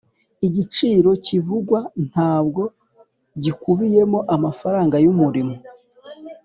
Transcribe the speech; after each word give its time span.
igiciro 0.47 1.09
kivugwa 1.25 1.79
ntabwo 2.09 2.63
gikubiyemo 3.43 4.19
amafaranga 4.35 4.95
yumurimo. 5.03 5.55